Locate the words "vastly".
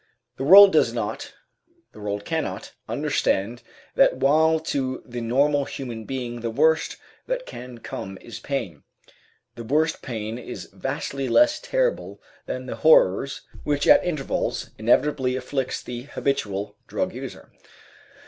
10.73-11.29